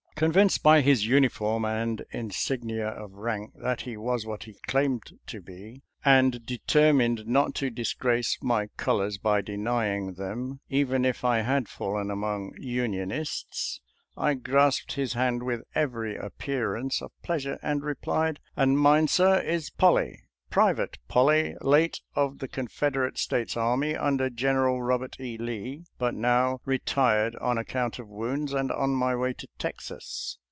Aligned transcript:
Convinced 0.21 0.61
by 0.61 0.81
his 0.81 1.07
uniform 1.07 1.65
and 1.65 2.05
insignia 2.11 2.89
of 2.89 3.13
rank 3.15 3.53
that 3.55 3.81
he 3.81 3.97
was 3.97 4.23
what 4.23 4.43
he 4.43 4.53
claimed 4.67 5.17
to 5.25 5.41
be, 5.41 5.81
and 6.05 6.45
deter 6.45 6.93
mined 6.93 7.25
not 7.25 7.55
to 7.55 7.71
disgrace 7.71 8.37
my 8.39 8.67
colors 8.77 9.17
by 9.17 9.41
denying 9.41 10.13
them 10.13 10.59
even 10.69 11.05
if 11.05 11.25
I 11.25 11.39
had 11.39 11.67
fallen 11.67 12.11
among 12.11 12.53
Unionists, 12.59 13.81
I 14.15 14.35
grasped 14.35 14.91
his 14.91 15.13
hand 15.13 15.41
with 15.41 15.63
every 15.73 16.15
appearance 16.17 17.01
of 17.01 17.11
pleasure 17.23 17.57
and 17.63 17.81
replied, 17.83 18.39
"And 18.55 18.77
mine, 18.79 19.07
sir, 19.07 19.39
is 19.39 19.71
Polley— 19.71 20.19
Private 20.51 20.97
PoUey, 21.09 21.55
late 21.63 22.01
of 22.13 22.39
the 22.39 22.47
Confederate 22.49 23.17
States 23.17 23.55
Army 23.55 23.95
under 23.95 24.29
Gen 24.29 24.55
eral 24.55 24.81
Eobert 24.81 25.17
E. 25.17 25.37
Lee, 25.37 25.85
but 25.97 26.13
now 26.13 26.59
retired 26.65 27.37
on 27.37 27.57
ac 27.57 27.67
count 27.69 27.99
of 27.99 28.09
wounds 28.09 28.51
and 28.51 28.69
on 28.69 28.89
my 28.93 29.15
way 29.15 29.31
to 29.31 29.47
Texas. 29.57 30.39